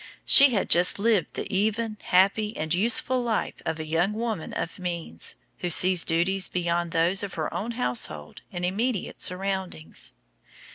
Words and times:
She 0.25 0.49
had 0.49 0.67
just 0.67 0.97
lived 0.97 1.35
the 1.35 1.45
even, 1.53 1.99
happy 2.01 2.57
and 2.57 2.73
useful 2.73 3.21
life 3.21 3.61
of 3.67 3.79
a 3.79 3.85
young 3.85 4.13
woman 4.13 4.51
of 4.51 4.79
means, 4.79 5.35
who 5.59 5.69
sees 5.69 6.03
duties 6.03 6.47
beyond 6.47 6.89
those 6.91 7.21
of 7.21 7.35
her 7.35 7.53
own 7.53 7.73
household 7.73 8.41
and 8.51 8.65
immediate 8.65 9.21
surroundings. 9.21 10.15